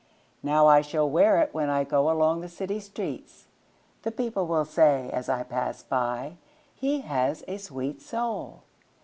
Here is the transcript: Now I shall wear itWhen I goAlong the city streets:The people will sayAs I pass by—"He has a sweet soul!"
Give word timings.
Now 0.41 0.65
I 0.65 0.81
shall 0.81 1.07
wear 1.07 1.47
itWhen 1.53 1.69
I 1.69 1.85
goAlong 1.85 2.41
the 2.41 2.49
city 2.49 2.79
streets:The 2.79 4.09
people 4.11 4.47
will 4.47 4.65
sayAs 4.65 5.29
I 5.29 5.43
pass 5.43 5.83
by—"He 5.83 7.01
has 7.01 7.43
a 7.47 7.57
sweet 7.57 8.01
soul!" 8.01 8.63